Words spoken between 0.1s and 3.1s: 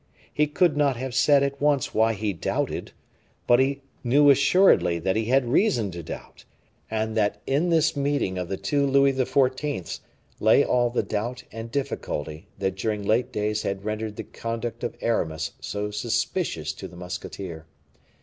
He could not have said at once why he doubted,